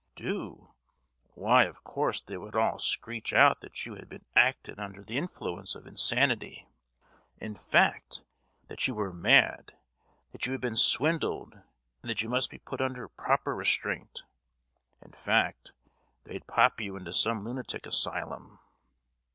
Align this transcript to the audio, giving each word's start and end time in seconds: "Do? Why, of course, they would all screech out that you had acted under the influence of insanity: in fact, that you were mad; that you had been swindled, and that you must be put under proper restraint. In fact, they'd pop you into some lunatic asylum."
"Do? 0.15 0.73
Why, 1.35 1.65
of 1.65 1.83
course, 1.83 2.21
they 2.21 2.35
would 2.35 2.55
all 2.55 2.79
screech 2.79 3.33
out 3.33 3.61
that 3.61 3.85
you 3.85 3.93
had 3.93 4.25
acted 4.35 4.79
under 4.79 5.03
the 5.03 5.15
influence 5.19 5.75
of 5.75 5.85
insanity: 5.85 6.67
in 7.37 7.53
fact, 7.53 8.23
that 8.67 8.87
you 8.87 8.95
were 8.95 9.13
mad; 9.13 9.77
that 10.31 10.47
you 10.47 10.53
had 10.53 10.61
been 10.61 10.75
swindled, 10.75 11.53
and 11.53 12.09
that 12.09 12.23
you 12.23 12.29
must 12.29 12.49
be 12.49 12.57
put 12.57 12.81
under 12.81 13.07
proper 13.09 13.53
restraint. 13.53 14.23
In 15.05 15.11
fact, 15.11 15.71
they'd 16.23 16.47
pop 16.47 16.81
you 16.81 16.95
into 16.95 17.13
some 17.13 17.43
lunatic 17.43 17.85
asylum." 17.85 18.57